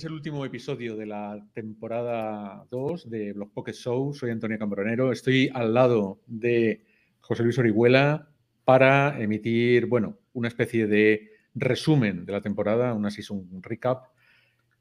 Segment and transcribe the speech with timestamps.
[0.00, 4.14] Es el último episodio de la temporada 2 de Blog Pocket Show.
[4.14, 5.12] Soy Antonio Cambronero.
[5.12, 6.86] Estoy al lado de
[7.20, 8.30] José Luis Orihuela
[8.64, 14.06] para emitir, bueno, una especie de resumen de la temporada, una un recap.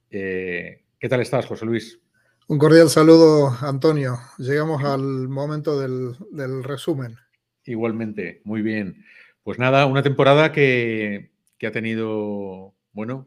[0.09, 1.99] Eh, ¿Qué tal estás, José Luis?
[2.47, 4.17] Un cordial saludo, Antonio.
[4.37, 7.17] Llegamos al momento del, resumen.
[7.65, 9.03] Igualmente, muy bien.
[9.43, 13.25] Pues nada, una temporada que, que ha tenido, bueno,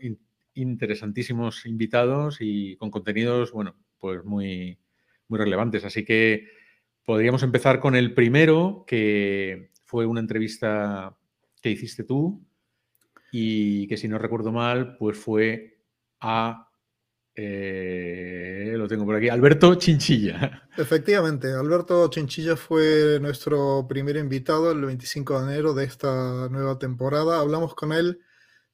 [0.55, 4.79] interesantísimos invitados y con contenidos, bueno, pues muy,
[5.29, 5.85] muy relevantes.
[5.85, 6.49] Así que
[7.05, 11.17] podríamos empezar con el primero, que fue una entrevista
[11.61, 12.45] que hiciste tú
[13.31, 15.79] y que si no recuerdo mal, pues fue
[16.21, 16.69] a...
[17.35, 20.69] Eh, lo tengo por aquí, Alberto Chinchilla.
[20.77, 27.41] Efectivamente, Alberto Chinchilla fue nuestro primer invitado el 25 de enero de esta nueva temporada.
[27.41, 28.21] Hablamos con él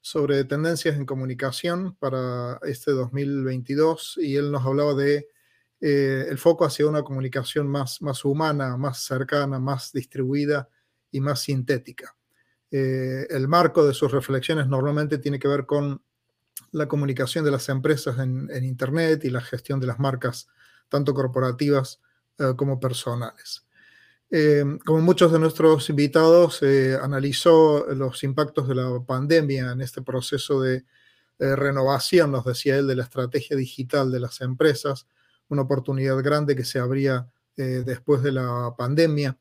[0.01, 5.27] sobre tendencias en comunicación para este 2022 y él nos hablaba de
[5.81, 10.69] eh, el foco hacia una comunicación más, más humana, más cercana, más distribuida
[11.11, 12.15] y más sintética.
[12.71, 16.01] Eh, el marco de sus reflexiones normalmente tiene que ver con
[16.71, 20.49] la comunicación de las empresas en, Internet y la gestión de las marcas,
[20.87, 22.01] tanto corporativas
[22.37, 23.65] eh, como personales.
[24.31, 30.01] Eh, como muchos de nuestros invitados, eh, analizó los impactos de la pandemia en este
[30.01, 30.85] proceso de
[31.39, 35.07] renovación, nos decía él, de la estrategia digital de las empresas,
[35.47, 39.37] una oportunidad grande que se abría eh, después de la pandemia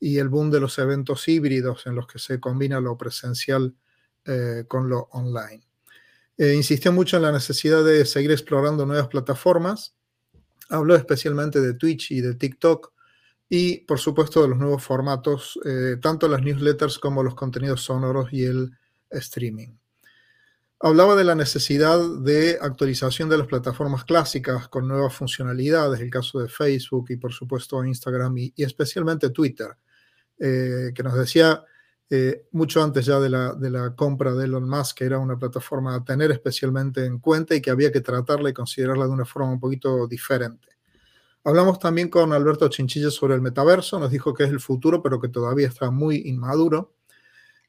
[0.00, 3.74] y el boom de los eventos híbridos en los que se combina lo presencial
[4.68, 5.64] con lo online.
[6.38, 9.96] insistió mucho en la necesidad de seguir explorando nuevas plataformas.
[10.68, 12.92] Habló especialmente de Twitch y de TikTok
[13.54, 18.32] y por supuesto de los nuevos formatos, eh, tanto las newsletters como los contenidos sonoros
[18.32, 18.70] y el
[19.10, 19.76] streaming.
[20.80, 26.40] Hablaba de la necesidad de actualización de las plataformas clásicas con nuevas funcionalidades, el caso
[26.40, 29.76] de Facebook y por supuesto Instagram y, especialmente Twitter,
[30.38, 31.62] eh, que nos decía
[32.08, 35.36] eh, mucho antes ya de la, de la, compra de Elon Musk, que era una
[35.36, 39.26] plataforma a tener especialmente en cuenta y que había que tratarla y considerarla de una
[39.26, 40.71] forma un poquito diferente.
[41.44, 45.20] Hablamos también con Alberto Chinchilla sobre el metaverso, nos dijo que es el futuro, pero
[45.20, 46.94] que todavía está muy inmaduro.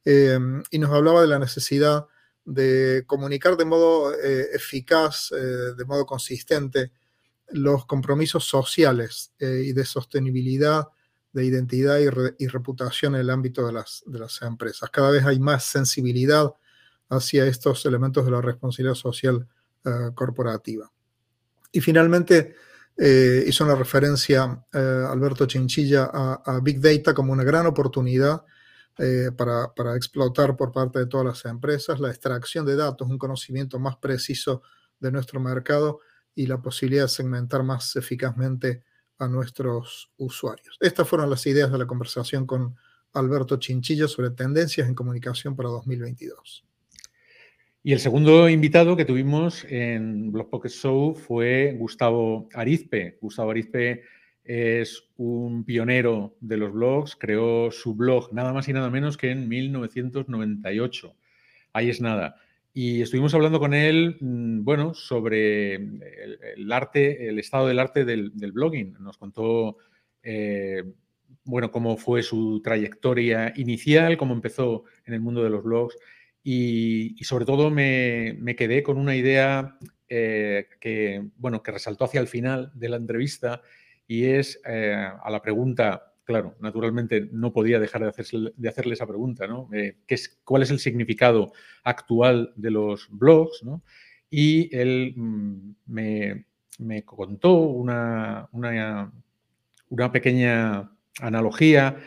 [0.05, 2.07] Em, y nos hablaba de la necesidad
[2.45, 6.91] de comunicar de modo eh, eficaz, eh, de modo consistente,
[7.49, 10.87] los compromisos sociales eh, y de sostenibilidad,
[11.31, 14.89] de identidad y, reputación en el ámbito de las, de las empresas.
[14.91, 16.53] Cada vez hay más sensibilidad
[17.09, 19.47] hacia estos elementos de la responsabilidad social
[20.15, 20.89] corporativa.
[21.73, 22.55] Y finalmente,
[22.97, 28.45] eh, hizo una referencia eh, Alberto Chinchilla a, Big Data como una gran oportunidad
[28.99, 33.17] eh, para, para, explotar por parte de todas las empresas la extracción de datos, un
[33.17, 34.61] conocimiento más preciso
[34.99, 35.99] de nuestro mercado
[36.35, 38.83] y la posibilidad de segmentar más eficazmente
[39.17, 40.77] a nuestros usuarios.
[40.79, 42.75] Estas fueron las ideas de la conversación con
[43.13, 46.65] Alberto Chinchilla sobre tendencias en comunicación para 2022.
[47.85, 53.17] Y el segundo invitado que tuvimos en Blog Pocket Show fue Gustavo Arizpe.
[53.19, 54.03] Gustavo Arizpe
[54.45, 59.31] es un pionero de los blogs, creó su blog nada más y nada menos que
[59.31, 61.13] en 1998.
[61.73, 62.37] Ahí es nada.
[62.73, 68.31] Y estuvimos hablando con él, mm, bueno, sobre el, arte, el estado del arte del,
[68.53, 68.93] blogging.
[69.01, 69.75] Nos contó,
[70.23, 70.83] eh,
[71.43, 75.97] bueno, cómo fue su trayectoria inicial, cómo empezó en el mundo de los blogs
[76.43, 79.77] y, sobre todo me, quedé con una idea
[80.09, 83.61] eh, que, bueno, que resaltó hacia el final de la entrevista
[84.07, 89.07] y es eh, a la pregunta, claro, naturalmente no podía dejar de, de hacerle esa
[89.07, 89.69] pregunta, ¿no?
[89.73, 93.63] Eh, es, ¿Cuál es el significado actual de los blogs?
[94.29, 99.13] Y él mm, me, contó una, una,
[99.89, 100.91] una pequeña
[101.21, 101.97] analogía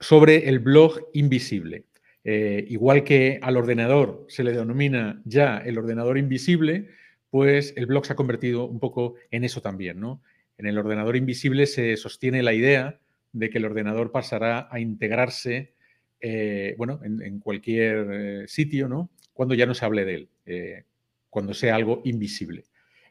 [0.00, 1.84] sobre el blog invisible.
[2.26, 6.88] Eh, igual que al ordenador se le denomina ya el ordenador invisible,
[7.28, 10.22] pues el blog se ha convertido un poco en eso también, ¿no?
[10.56, 12.98] En el ordenador invisible se sostiene la idea
[13.32, 15.74] de que el ordenador pasará a integrarse,
[16.20, 19.10] eh, bueno, en, cualquier eh, sitio, ¿no?
[19.34, 20.28] Cuando ya no se hable de él,
[21.28, 22.64] cuando sea algo invisible.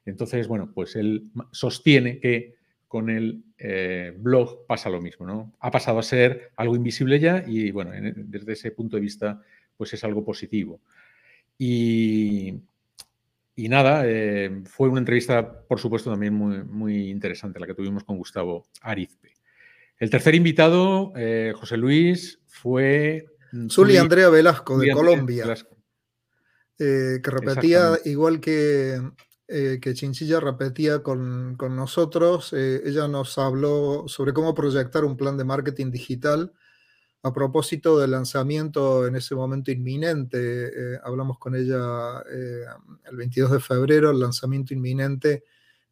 [0.06, 2.56] Entonces, bueno, pues él sostiene que
[2.94, 5.52] con el eh, blog pasa lo mismo, ¿no?
[5.62, 9.42] Ha pasado a ser algo invisible ya y, bueno, desde ese punto de vista,
[9.76, 10.80] pues es algo positivo.
[11.58, 12.54] Y,
[13.58, 18.16] nada, eh, fue una entrevista, por supuesto, también muy, muy, interesante la que tuvimos con
[18.16, 19.34] Gustavo Arizpe.
[19.98, 23.26] El tercer invitado, eh, José Luis, fue...
[23.72, 25.46] Zuli Andrea Velasco, de Colombia,
[26.78, 29.02] que repetía, igual que
[29.54, 32.52] eh, que Chinchilla repetía con, nosotros.
[32.54, 36.52] Eh, ella nos habló sobre cómo proyectar un plan de marketing digital
[37.22, 41.00] a propósito del lanzamiento en ese momento inminente.
[41.04, 42.22] hablamos con ella
[43.10, 45.44] el 22 de febrero, el lanzamiento inminente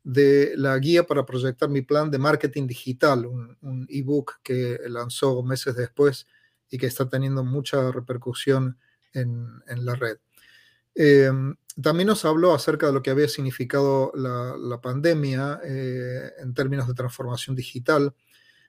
[0.04, 5.76] de la guía para proyectar mi plan de marketing digital, un, ebook que lanzó meses
[5.76, 6.28] después
[6.70, 8.78] y que está teniendo mucha repercusión
[9.14, 10.18] en, la red.
[10.96, 16.88] Em, también nos habló acerca de lo que había significado la, pandemia eh, en términos
[16.88, 18.14] de transformación digital.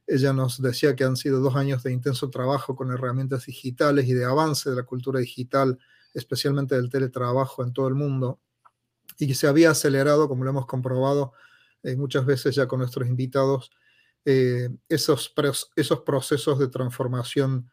[0.07, 4.15] Ella nos decía que han sido dos años de intenso trabajo con herramientas digitales y
[4.15, 5.79] de avance de la cultura digital,
[6.15, 8.41] especialmente del teletrabajo en todo el mundo
[9.19, 11.33] y que se había acelerado, como lo hemos comprobado
[11.83, 13.71] eh, muchas veces ya con nuestros invitados,
[14.25, 15.35] eh, esos,
[15.77, 17.71] esos procesos de transformación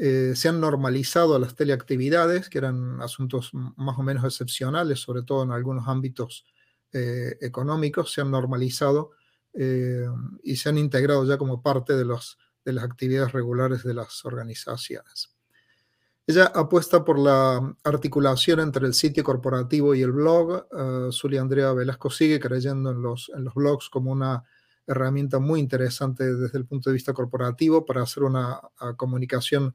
[0.00, 5.42] eh, se han normalizado las teleactividades, que eran asuntos más o menos excepcionales, sobre todo
[5.42, 6.46] en algunos ámbitos
[6.92, 9.12] económicos, se han normalizado
[10.42, 12.04] y se han integrado ya como parte de,
[12.64, 15.30] de las actividades regulares de las organizaciones.
[16.30, 20.66] Ella apuesta por la articulación entre el sitio corporativo y el blog.
[20.70, 24.44] Uh, Andrea Velasco sigue creyendo en los, en los blogs como una
[24.90, 28.60] herramienta muy interesante desde el punto de vista corporativo para hacer una
[28.96, 29.74] comunicación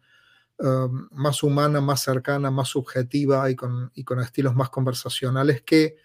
[0.59, 5.95] um, más humana, más cercana, más subjetiva y con, y con estilos más conversacionales que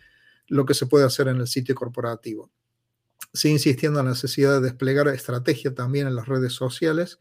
[0.47, 2.51] lo que se puede hacer en el sitio corporativo.
[3.33, 7.19] Sigue insistiendo en la necesidad de desplegar estrategia también en las redes sociales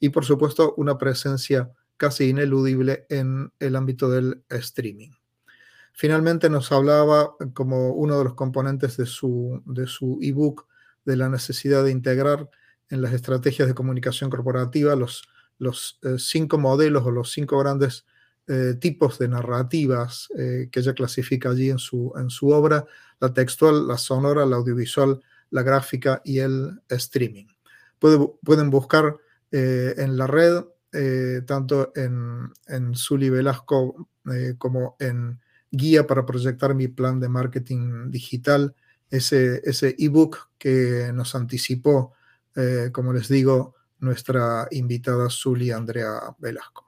[0.00, 5.10] y, por supuesto, una presencia casi ineludible en el ámbito del streaming.
[5.92, 10.66] Finalmente nos hablaba como uno de los componentes de su, de su ebook
[11.04, 12.48] de la necesidad de integrar
[12.90, 15.28] en las estrategias de comunicación corporativa los,
[15.58, 18.06] los eh, cinco modelos o los cinco grandes
[18.46, 22.84] eh, tipos de narrativas eh, que ella clasifica allí en su, en su obra,
[23.20, 25.20] la textual, la sonora, la audiovisual,
[25.50, 27.46] la gráfica y el streaming.
[27.98, 29.16] pueden buscar
[29.50, 30.64] en la red
[31.46, 34.08] tanto en, en Zuli Velasco
[34.58, 35.38] como en
[35.70, 38.74] Guía para proyectar mi plan de marketing digital,
[39.16, 42.14] ese ebook que nos anticipó,
[42.56, 46.84] eh, como les digo, nuestra invitada Zuli Andrea Velasco.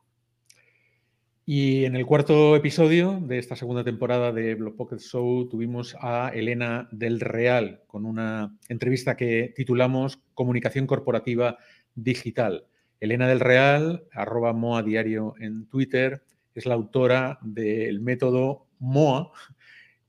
[1.48, 6.32] Y en el cuarto episodio de esta segunda temporada de Blog Pocket Show tuvimos a
[6.34, 11.56] Elena del Real con una entrevista que titulamos Comunicación Corporativa
[11.94, 12.66] Digital.
[12.98, 19.30] Elena del Real, arroba MOA Diario en Twitter, es la autora del método MOA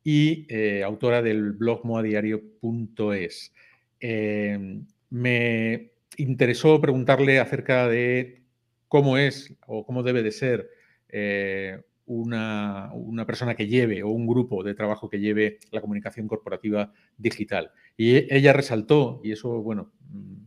[0.10, 3.54] y eh, autora del blog moadiario.es.
[4.00, 8.44] Eh, me interesó preguntarle acerca de
[8.88, 10.70] cómo es o cómo debe de ser
[11.10, 16.30] eh, una, una, persona que lleve o un grupo de trabajo que lleve la comunicación
[16.30, 17.72] corporativa digital.
[17.98, 19.92] Y ella resaltó, y eso, bueno,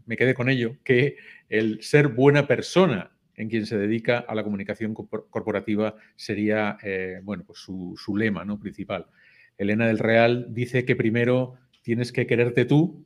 [0.06, 1.16] me quedé con ello, que
[1.50, 3.10] el ser buena persona
[3.40, 8.60] en quien se dedica a la comunicación corporativa sería, eh, bueno, pues su, lema ¿no?
[8.60, 9.06] principal.
[9.60, 13.04] Elena del Real dice que primero tienes que quererte tú,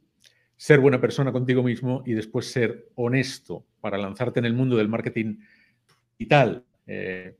[0.56, 4.88] ser buena persona contigo mismo y después ser honesto para lanzarte en el mundo del
[4.88, 5.38] marketing
[6.16, 6.64] digital.
[6.86, 7.36] Eh,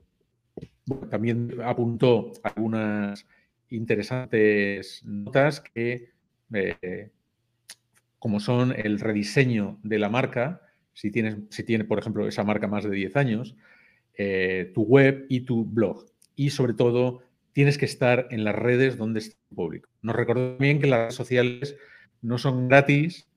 [1.09, 3.25] también apuntó algunas
[3.69, 6.09] interesantes notas que
[6.53, 7.09] eh,
[8.19, 10.61] como son el rediseño de la marca,
[10.93, 13.55] si, tienes, si tiene, por ejemplo, esa marca más de 10 años,
[14.17, 16.05] eh, tu web y tu blog.
[16.35, 17.21] Y sobre todo,
[17.55, 19.89] tienes que estar en las redes donde está tu público.
[20.01, 21.77] Nos recordamos bien que las redes sociales
[22.21, 23.29] no son gratis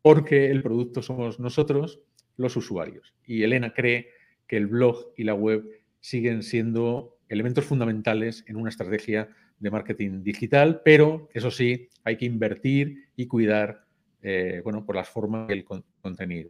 [0.00, 2.00] porque el producto somos nosotros,
[2.36, 3.14] los usuarios.
[3.26, 4.10] Y Elena cree
[4.46, 9.28] que el blog y la web siguen siendo elementos fundamentales en una estrategia
[9.58, 13.86] de marketing digital, pero eso sí, hay que invertir y cuidar
[14.22, 16.48] eh, bueno, por las formas del contenido.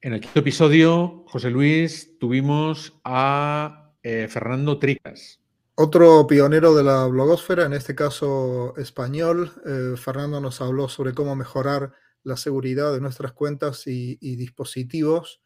[0.00, 5.40] En el quinto episodio, José Luis, tuvimos a eh, Fernando Tricas.
[5.74, 11.34] Otro pionero de la blogosfera, en este caso español, eh, Fernando nos habló sobre cómo
[11.34, 11.92] mejorar
[12.24, 15.40] la seguridad de nuestras cuentas y, dispositivos.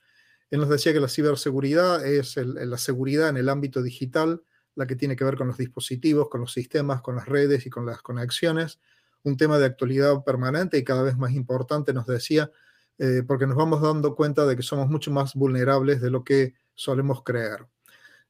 [0.50, 4.42] Él nos decía que la ciberseguridad es la seguridad en el ámbito digital,
[4.75, 7.70] la que tiene que ver con los dispositivos, con los sistemas, con las redes y
[7.70, 8.78] con las conexiones
[9.26, 12.50] un tema de actualidad permanente y cada vez más importante, nos decía,
[12.98, 16.54] eh, porque nos vamos dando cuenta de que somos mucho más vulnerables de lo que
[16.75, 17.66] solemos creer.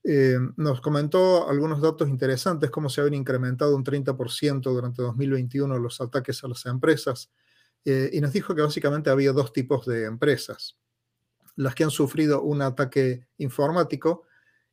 [0.08, 6.00] Eh, nos comentó algunos datos interesantes, cómo se habían incrementado un 30% durante 2021 los
[6.00, 7.32] ataques a las empresas,
[7.84, 10.78] eh, y nos dijo que básicamente había dos tipos de empresas,
[11.56, 14.22] las que han sufrido un ataque informático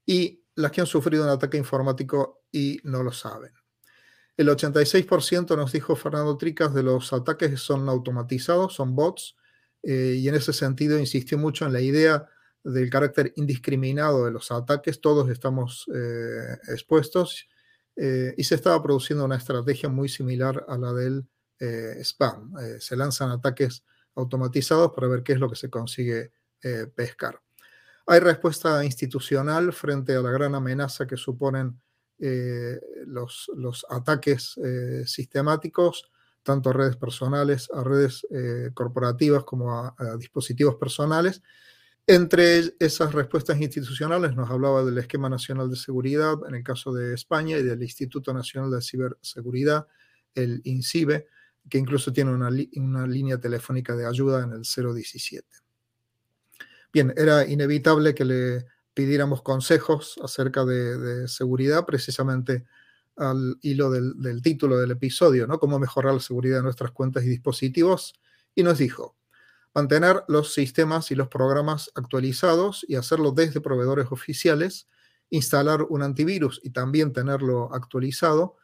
[0.05, 3.53] y las que han sufrido un ataque informático y no lo saben.
[4.37, 9.35] El 86% nos dijo Fernando Tricas de los ataques son automatizados, son bots,
[9.81, 12.29] eh, y en ese sentido insistió mucho en la idea
[12.63, 17.47] del carácter indiscriminado de los ataques, todos estamos eh, expuestos,
[17.95, 21.27] eh, y se estaba produciendo una estrategia muy similar a la del
[22.03, 22.53] spam.
[22.79, 26.33] se lanzan ataques automatizados para ver qué es lo que se consigue
[26.93, 27.39] pescar.
[28.05, 31.79] Hay respuesta institucional frente a la gran amenaza que suponen
[32.19, 39.73] eh, los, los, ataques eh, sistemáticos, tanto a redes personales, a redes eh, corporativas como
[39.73, 41.41] a, dispositivos personales.
[42.05, 47.13] Entre esas respuestas institucionales nos hablaba del Esquema Nacional de Seguridad en el caso de
[47.13, 49.87] España y del Instituto Nacional de Ciberseguridad,
[50.35, 51.27] el INCIBE,
[51.69, 55.47] que incluso tiene una, línea telefónica de ayuda en el 017.
[56.91, 62.65] Bien, era inevitable que le pidiéramos consejos acerca de, seguridad, precisamente
[63.15, 65.57] al hilo del, título del episodio, ¿no?
[65.57, 68.13] Cómo mejorar la seguridad de nuestras cuentas y dispositivos.
[68.53, 69.15] Y nos dijo,
[69.73, 74.87] mantener los sistemas y los programas actualizados y hacerlo desde proveedores oficiales,
[75.29, 78.57] instalar un antivirus y también tenerlo actualizado,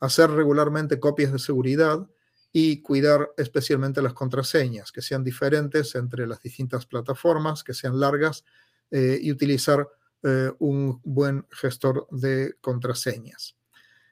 [0.00, 2.08] hacer regularmente copias de seguridad,
[2.56, 8.44] y cuidar especialmente las contraseñas, que sean diferentes entre las distintas plataformas, que sean largas
[8.92, 9.88] eh, y utilizar
[10.22, 13.56] eh, un buen gestor de contraseñas.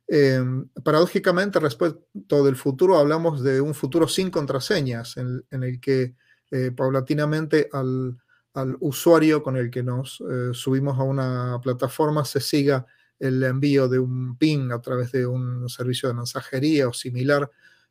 [0.09, 6.17] Em, paradójicamente, respecto del futuro, hablamos de un futuro sin contraseñas, en, el que
[6.53, 8.17] eh, paulatinamente al,
[8.55, 12.87] al, usuario con el que nos subimos a una plataforma se siga
[13.19, 17.51] el envío de un PIN a través de un servicio de mensajería o similar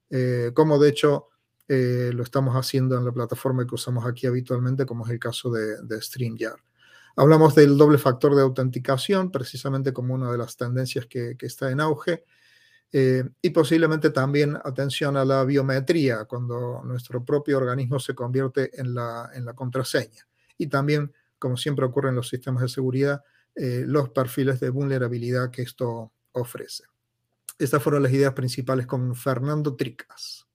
[0.09, 1.29] eh, como de hecho
[1.67, 5.49] eh, lo estamos haciendo en la plataforma que usamos aquí habitualmente, como es el caso
[5.49, 6.59] de StreamYard.
[7.15, 11.81] Hablamos del doble factor de autenticación, precisamente como una de las tendencias que, está en
[11.81, 12.23] auge,
[12.91, 18.93] eh, y posiblemente también atención a la biometría, cuando nuestro propio organismo se convierte en
[18.93, 20.27] la, en la contraseña.
[20.57, 25.63] Y también, como siempre ocurre en los sistemas de seguridad, los perfiles de vulnerabilidad que
[25.63, 26.85] esto ofrece.
[27.59, 30.47] Estas fueron las ideas principales con Fernando Tricas.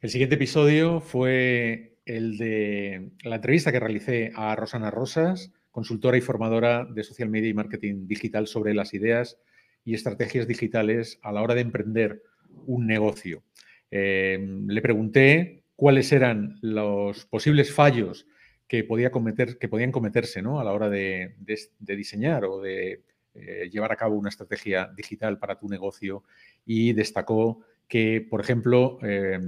[0.00, 6.20] El siguiente episodio fue el de la entrevista que realicé a Rosana Rosas, consultora y
[6.20, 9.38] formadora de social media y marketing digital sobre las ideas
[9.84, 12.22] y estrategias digitales a la hora de emprender
[12.66, 13.42] un negocio.
[13.90, 18.26] Em, le pregunté cuáles eran los posibles fallos
[18.68, 20.60] que, podía cometer, que podían cometerse ¿no?
[20.60, 21.34] a la hora de
[21.78, 26.24] diseñar o de eh, llevar a cabo una estrategia digital para tu negocio
[26.66, 29.38] y destacó que, por ejemplo, eh,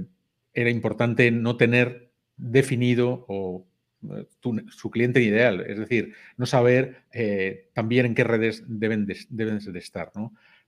[0.53, 3.67] era importante no tener definido o
[4.11, 4.25] eh,
[4.69, 7.03] su cliente ideal, es decir, no saber
[7.73, 10.11] también en qué redes deben de, deben de estar.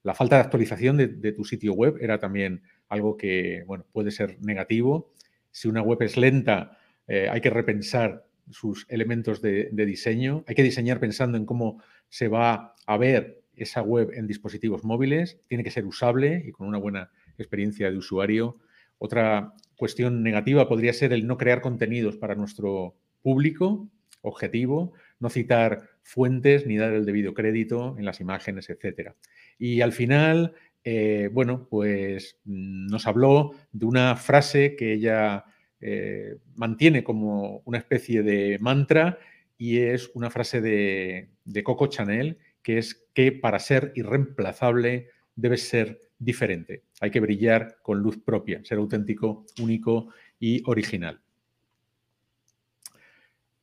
[0.04, 4.38] La falta de actualización de, tu sitio web era también algo que bueno, puede ser
[4.42, 5.12] negativo.
[5.52, 6.78] Si una web es lenta,
[7.08, 10.44] hay que repensar sus elementos de, diseño.
[10.48, 15.40] Hay que diseñar pensando en cómo se va a ver esa web en dispositivos móviles.
[15.48, 18.58] Tiene que ser usable y con una buena experiencia de usuario.
[18.98, 23.90] Otra cuestión negativa podría ser el no crear contenidos para nuestro público
[24.22, 29.14] objetivo, no citar fuentes ni dar el debido crédito en las imágenes, etc.
[29.58, 30.54] Y al final,
[30.84, 35.46] eh, bueno, pues mm, nos habló de una frase que ella
[35.82, 39.18] eh, mantiene como una especie de mantra
[39.58, 46.00] y es una frase de, Coco Chanel que es que para ser irreemplazable debes ser
[46.20, 46.84] diferente.
[47.02, 51.25] Hay que brillar con luz propia, ser auténtico, único y original.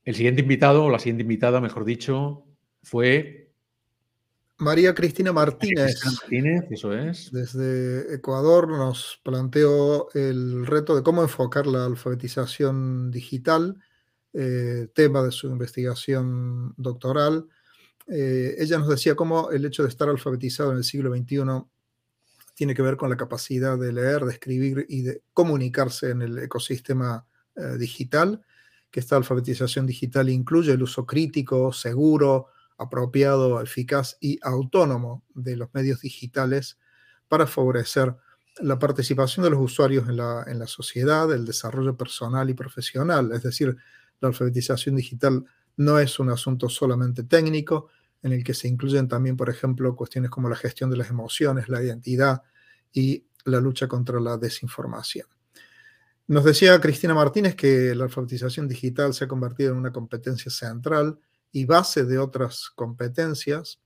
[0.05, 2.45] El siguiente invitado, o la siguiente invitada, mejor dicho,
[2.83, 3.43] fue
[4.63, 6.01] María Cristina Martínez.
[6.71, 7.33] eso es.
[7.33, 13.81] Desde Ecuador nos planteó el reto de cómo enfocar la alfabetización digital,
[14.33, 17.47] eh, tema de su investigación doctoral.
[18.07, 21.43] Eh, ella nos decía cómo el hecho de estar alfabetizado en el siglo XXI
[22.55, 26.39] tiene que ver con la capacidad de leer, de escribir y de comunicarse en el
[26.39, 28.43] ecosistema eh, digital,
[28.93, 35.71] que esta alfabetización digital incluye el uso crítico, seguro, apropiado, eficaz y autónomo de los
[35.73, 36.79] medios digitales
[37.27, 38.15] para favorecer
[38.61, 43.33] la participación de los usuarios en la, sociedad, el desarrollo personal y profesional.
[43.33, 43.75] Es decir,
[44.21, 45.43] la alfabetización digital
[45.79, 47.89] no es un asunto solamente técnico,
[48.23, 51.71] en el que se incluyen también, por ejemplo, cuestiones como la gestión de las emociones,
[51.71, 52.43] la identidad
[52.93, 55.27] y la lucha contra la desinformación.
[56.33, 61.19] Nos decía Cristina Martínez que la alfabetización digital se ha convertido en una competencia central
[61.53, 63.83] y base de otras competencias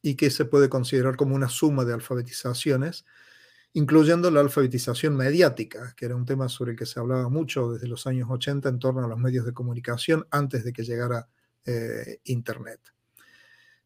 [0.00, 3.04] y que se puede considerar como una suma de alfabetizaciones,
[3.74, 7.88] incluyendo la alfabetización mediática, que era un tema sobre el que se hablaba mucho desde
[7.88, 11.28] los años 80 en torno a los medios de comunicación antes de que llegara
[11.66, 12.95] eh, Internet.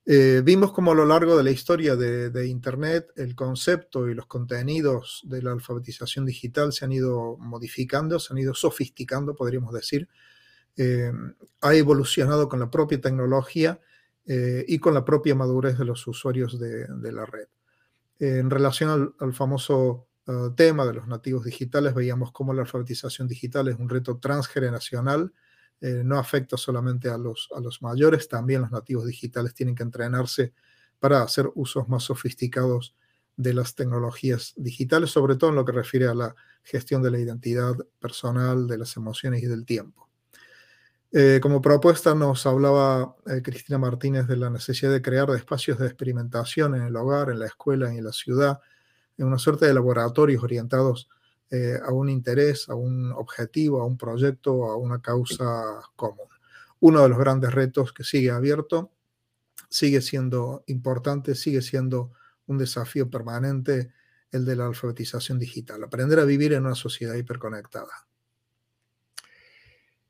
[0.06, 4.26] Eh, vimos como a lo largo de la historia de, Internet el concepto y los
[4.26, 10.08] contenidos de la alfabetización digital se han ido modificando, se han ido sofisticando, podríamos decir.
[10.76, 11.12] Eh,
[11.60, 13.80] ha evolucionado con la propia tecnología
[14.26, 17.48] eh, y con la propia madurez de los usuarios de, la red.
[18.18, 20.06] en relación al, famoso
[20.56, 25.32] tema de los nativos digitales, veíamos cómo la alfabetización digital es un reto transgeneracional
[25.80, 29.82] eh, no afecta solamente a los, a los mayores, también los nativos digitales tienen que
[29.82, 30.52] entrenarse
[30.98, 32.94] para hacer usos más sofisticados
[33.36, 37.18] de las tecnologías digitales, sobre todo en lo que refiere a la gestión de la
[37.18, 40.10] identidad personal, de las emociones y del tiempo.
[41.12, 45.86] Eh, como propuesta nos hablaba eh, Cristina Martínez de la necesidad de crear espacios de
[45.86, 48.60] experimentación en el hogar, en la escuela y en la ciudad,
[49.18, 51.08] en una suerte de laboratorios orientados
[51.50, 56.28] eh, a un interés, a un objetivo, a un proyecto, a una causa común.
[56.80, 58.92] Uno de los grandes retos que sigue abierto,
[59.68, 62.12] sigue siendo importante, sigue siendo
[62.46, 63.92] un desafío permanente
[64.32, 68.06] el de la alfabetización digital, aprender a vivir en una sociedad hiperconectada.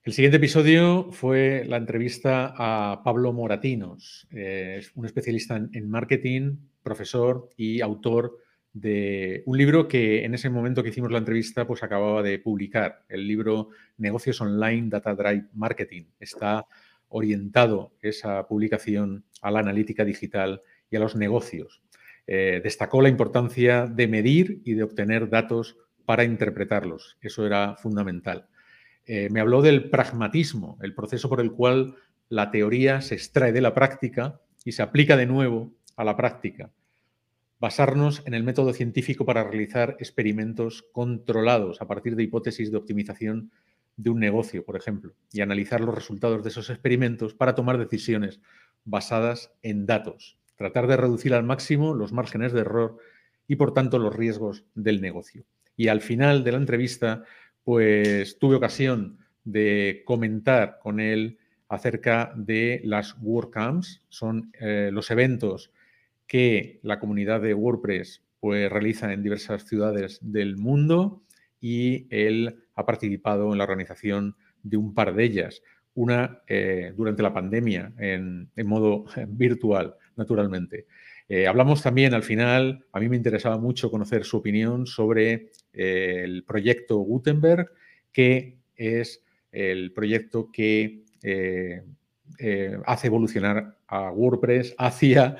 [0.02, 7.50] El siguiente episodio fue la entrevista a Pablo Moratinos, eh, un especialista en marketing, profesor
[7.56, 8.38] y autor
[8.72, 13.04] de un libro que en ese momento que hicimos la entrevista pues acababa de publicar,
[13.08, 16.04] el libro Negocios Online Data Drive Marketing.
[16.20, 16.66] Está
[17.08, 21.82] orientado esa publicación a la analítica digital y a los negocios.
[22.26, 27.18] Eh, destacó la importancia de medir y de obtener datos para interpretarlos.
[27.20, 28.48] Eso era fundamental.
[29.04, 31.96] Eh, me habló del pragmatismo, el proceso por el cual
[32.28, 36.70] la teoría se extrae de la práctica y se aplica de nuevo a la práctica
[37.60, 43.52] basarnos en el método científico para realizar experimentos controlados a partir de hipótesis de optimización
[43.96, 48.40] de un negocio, por ejemplo, y analizar los resultados de esos experimentos para tomar decisiones
[48.84, 50.38] basadas en datos.
[50.56, 52.96] Tratar de reducir al máximo los márgenes de error
[53.46, 55.44] y, por tanto, los riesgos del negocio.
[55.76, 57.24] Y al final de la entrevista,
[57.62, 65.70] pues tuve ocasión de comentar con él acerca de las WordCamps, son eh, los eventos
[66.30, 71.24] que la comunidad de WordPress pues, realiza en diversas ciudades del mundo
[71.60, 75.60] y él ha participado en la organización de un par de ellas.
[75.92, 80.86] Una eh, durante la pandemia en, modo virtual, naturalmente.
[81.28, 86.22] Eh, hablamos también al final, a mí me interesaba mucho conocer su opinión sobre eh,
[86.22, 87.72] el proyecto Gutenberg,
[88.12, 91.02] que es el proyecto que
[92.86, 95.36] hace evolucionar a WordPress hacia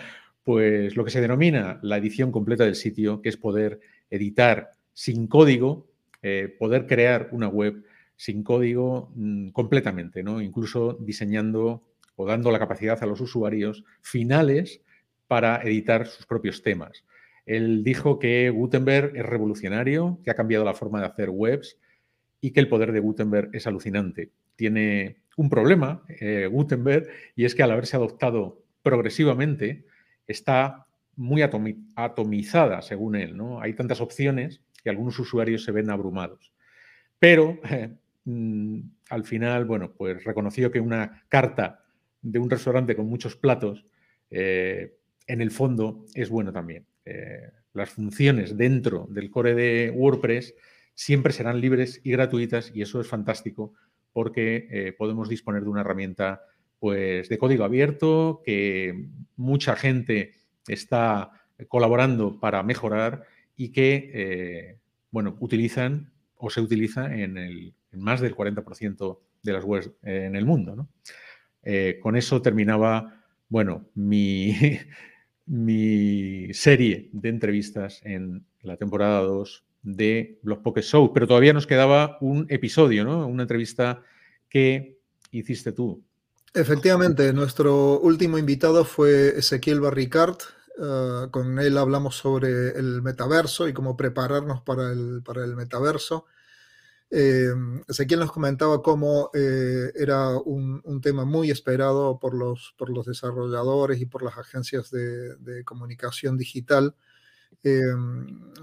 [0.50, 3.78] pues lo que se denomina la edición completa del sitio, que es poder
[4.10, 5.86] editar sin código,
[6.22, 7.84] eh, poder crear una web
[8.16, 10.40] sin código mm, completamente, ¿no?
[10.40, 11.84] Incluso diseñando
[12.16, 14.82] o dando la capacidad a los usuarios finales
[15.28, 17.04] para editar sus propios temas.
[17.46, 21.78] Él dijo que Gutenberg es revolucionario, que ha cambiado la forma de hacer webs
[22.40, 24.32] y que el poder de Gutenberg es alucinante.
[24.56, 29.84] Tiene un problema, eh, Gutenberg, y es que al haberse adoptado progresivamente,
[30.30, 33.36] está muy atomizada, según él.
[33.36, 33.60] ¿no?
[33.60, 36.52] Hay tantas opciones que algunos usuarios se ven abrumados.
[37.18, 37.58] Pero
[38.24, 41.84] mm, al final, bueno, pues reconoció que una carta
[42.22, 43.86] de un restaurante con muchos platos,
[44.30, 46.86] eh, en el fondo es bueno también.
[47.04, 50.54] Eh, las funciones dentro del core de WordPress
[50.94, 53.74] siempre serán libres y gratuitas y eso es fantástico
[54.12, 56.42] porque eh, podemos disponer de una herramienta
[56.80, 60.32] pues, de código abierto que mucha gente
[60.66, 61.30] está
[61.68, 63.24] colaborando para mejorar
[63.56, 64.78] y que, eh,
[65.10, 70.46] bueno, utilizan o se utiliza en, el, más del 40% de las webs en el
[70.46, 70.88] mundo.
[71.62, 74.56] Eh, con eso terminaba, bueno, mi,
[75.46, 81.66] mi serie de entrevistas en la temporada 2 de Blog Pocket Show, pero todavía nos
[81.66, 83.26] quedaba un episodio, ¿no?
[83.26, 84.02] Una entrevista
[84.48, 84.98] que
[85.30, 86.02] hiciste tú
[86.52, 90.42] Efectivamente, nuestro último invitado fue Ezequiel Barricart.
[90.82, 96.26] Ah, con él hablamos sobre el metaverso y cómo prepararnos para el, para el metaverso.
[97.10, 97.52] Eh,
[97.88, 104.00] Ezequiel nos comentaba cómo eh, era un, tema muy esperado por los, por los desarrolladores
[104.00, 106.94] y por las agencias de, comunicación digital,
[107.64, 107.80] eh,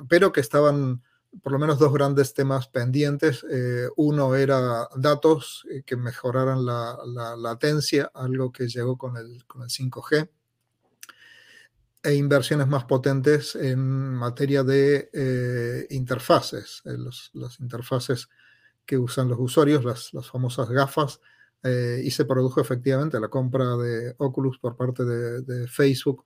[0.09, 1.03] pero que estaban
[1.41, 3.45] por lo menos dos grandes temas pendientes.
[3.49, 6.97] Eh, uno era datos que mejoraran la,
[7.37, 10.29] latencia, algo que llegó con el, con el 5G,
[12.03, 16.81] e inversiones más potentes en materia de interfaces,
[17.33, 18.29] las interfaces
[18.85, 21.19] que usan los usuarios, las, las famosas gafas,
[21.63, 26.23] y se produjo efectivamente la compra de Oculus por parte de, Facebook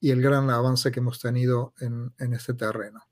[0.00, 3.09] y el gran avance que hemos tenido en, en este terreno.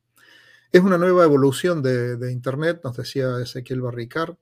[0.71, 4.37] Es una nueva evolución de, Internet, nos decía Ezequiel Barricar.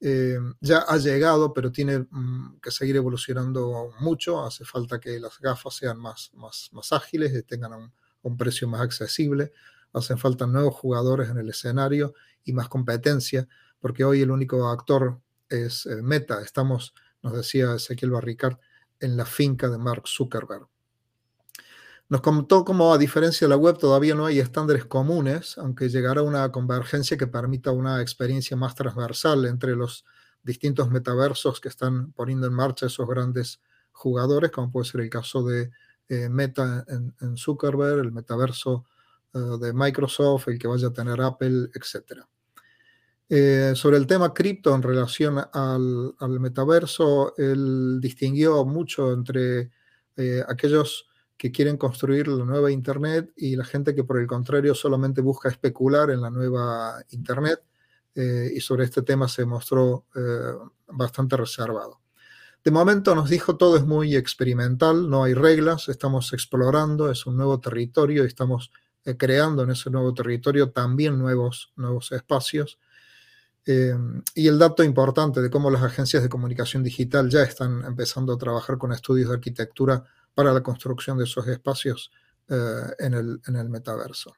[0.00, 4.44] Eh, ya ha llegado, pero tiene mm, que seguir evolucionando mucho.
[4.44, 8.68] Hace falta que las gafas sean más, más, más ágiles, y tengan un, un precio
[8.68, 9.52] más accesible.
[9.94, 13.48] Hacen falta nuevos jugadores en el escenario y más competencia,
[13.80, 16.42] porque hoy el único actor es eh, Meta.
[16.42, 18.58] Estamos, nos decía Ezequiel Barricar,
[19.00, 20.68] en la finca de Mark Zuckerberg.
[22.12, 26.20] Nos contó cómo, a diferencia de la web, todavía no hay estándares comunes, aunque llegará
[26.20, 30.04] una convergencia que permita una experiencia más transversal entre los
[30.42, 35.42] distintos metaversos que están poniendo en marcha esos grandes jugadores, como puede ser el caso
[35.42, 35.70] de
[36.10, 38.84] eh, Meta en, Zuckerberg, el metaverso
[39.32, 42.26] eh, de Microsoft, el que vaya a tener Apple, etc.
[43.30, 49.70] Eh, sobre el tema cripto en relación al, al, metaverso, él distinguió mucho entre
[50.46, 51.06] aquellos
[51.42, 55.48] que quieren construir la nueva Internet y la gente que por el contrario solamente busca
[55.48, 57.64] especular en la nueva Internet
[58.14, 60.20] eh, y sobre este tema se mostró eh,
[60.86, 62.00] bastante reservado.
[62.62, 67.36] De momento nos dijo todo es muy experimental, no hay reglas, estamos explorando, es un
[67.36, 68.70] nuevo territorio y estamos
[69.04, 72.78] eh, creando en ese nuevo territorio también nuevos, nuevos espacios.
[73.66, 78.38] y el dato importante de cómo las agencias de comunicación digital ya están empezando a
[78.38, 82.10] trabajar con estudios de arquitectura para la construcción de esos espacios
[82.48, 84.34] eh, en, el, metaverso.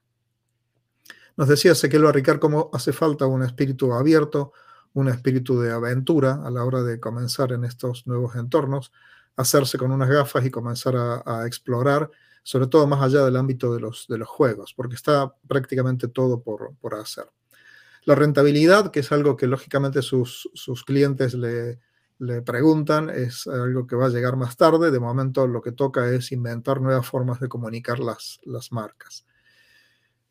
[1.37, 4.53] Nos decía Ezequiel Ricard cómo hace falta un espíritu abierto,
[4.93, 8.93] un espíritu de aventura a la hora de comenzar en estos nuevos entornos,
[9.37, 12.11] hacerse con unas gafas y comenzar a, explorar,
[12.45, 16.43] sobre todo más allá del ámbito de los, de los juegos, porque está prácticamente todo
[16.43, 17.25] por, por hacer.
[18.05, 21.81] La rentabilidad, que es algo que lógicamente sus, sus clientes le,
[22.19, 24.91] le preguntan, es algo que va a llegar más tarde.
[24.91, 29.25] De momento lo que toca es inventar nuevas formas de comunicar las, las marcas.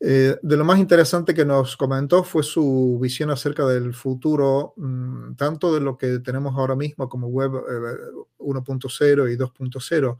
[0.00, 5.34] Eh, de lo más interesante que nos comentó fue su visión acerca del futuro, mm,
[5.36, 7.52] tanto de lo que tenemos ahora mismo como Web
[8.38, 10.18] 1.0 eh, y 2.0.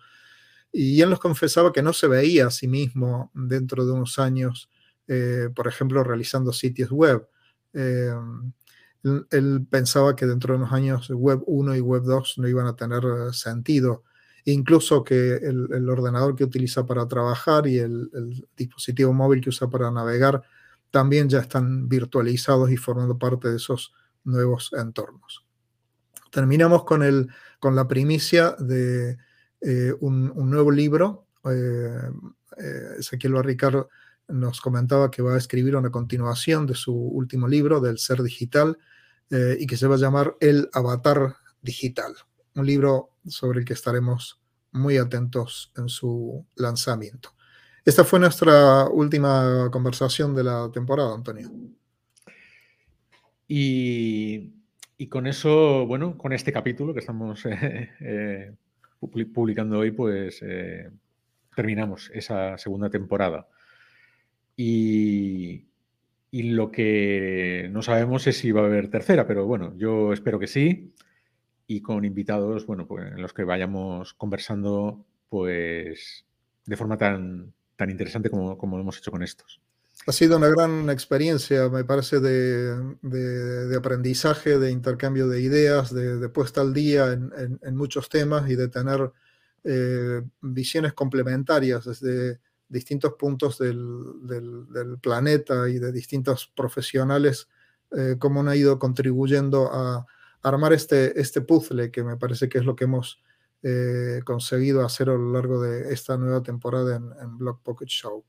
[0.73, 4.71] Y él nos confesaba que no se veía a sí mismo dentro de unos años,
[5.07, 7.29] eh, por ejemplo, realizando sitios web
[9.31, 12.77] él pensaba que dentro de unos años Web 1 y Web 2 no iban a
[12.77, 14.05] tener eh, sentido.
[14.47, 18.11] Incluso que el, ordenador que utiliza para trabajar y el,
[18.57, 20.43] dispositivo móvil que usa para navegar
[20.91, 23.93] también ya están virtualizados y formando parte de esos
[24.25, 25.45] nuevos entornos.
[26.31, 29.17] Terminamos con, el, con la primicia de
[29.61, 31.27] eh, un, nuevo libro.
[31.45, 32.11] Eh,
[32.59, 33.87] eh, Ezequiel Barricar
[34.29, 38.79] nos comentaba que va a escribir una continuación de su último libro, del ser digital,
[39.31, 42.15] eh, y que se va a llamar El Avatar Digital,
[42.55, 44.41] un libro sobre el que estaremos
[44.73, 47.31] muy atentos en su lanzamiento.
[47.85, 51.51] Esta fue nuestra última conversación de la temporada, Antonio.
[53.47, 54.53] Y,
[55.11, 58.55] con eso, bueno, con este capítulo que estamos eh, eh,
[59.01, 60.43] publicando hoy, pues
[61.55, 63.47] terminamos esa segunda temporada.
[64.57, 65.67] Y,
[66.35, 70.41] y lo que no sabemos es si va a haber tercera, pero bueno, yo espero
[70.41, 70.93] que sí.
[71.69, 76.27] Y con invitados, bueno, pues en los que vayamos conversando, pues
[76.67, 79.61] de forma tan, tan interesante como, como hemos hecho con estos.
[80.09, 86.63] Ha sido una gran experiencia, me parece, de, aprendizaje, de intercambio de ideas, de, puesta
[86.63, 89.13] al día en, muchos temas y de tener
[89.63, 97.49] eh, visiones complementarias desde distintos puntos del, planeta y de distintos profesionales,
[97.97, 100.07] eh, cómo han ido contribuyendo a
[100.43, 103.23] armar este, este puzzle, que me parece que es lo que hemos
[103.63, 108.25] eh, conseguido hacer a lo largo de esta nueva temporada en, en Block Pocket Show.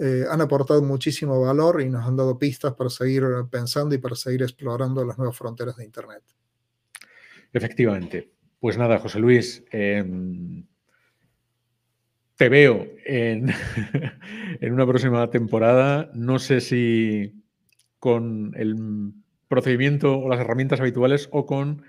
[0.00, 4.14] Eh, han aportado muchísimo valor y nos han dado pistas para seguir pensando y para
[4.14, 6.22] seguir explorando las nuevas fronteras de Internet.
[7.52, 8.30] Efectivamente.
[8.60, 10.64] Pues nada, José Luis, em,
[12.38, 13.52] te veo en,
[14.62, 16.10] una próxima temporada.
[16.14, 17.44] No sé si
[17.98, 19.12] con el
[19.48, 21.82] procedimiento o las herramientas habituales o con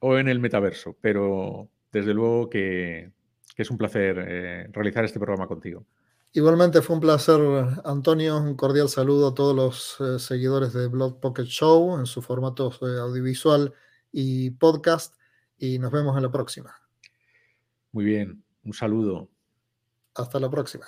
[0.00, 3.12] o en el metaverso, pero desde luego que,
[3.56, 5.84] es un placer eh, realizar este programa contigo.
[6.32, 7.40] Igualmente fue un placer,
[7.84, 8.38] Antonio.
[8.38, 12.70] Un cordial saludo a todos los eh, seguidores de Blood Pocket Show en su formato
[12.82, 13.74] eh, audiovisual
[14.12, 15.16] y podcast.
[15.58, 16.72] Y nos vemos en la próxima.
[17.90, 19.28] Muy bien, un saludo.
[20.18, 20.84] Hasta la próxima.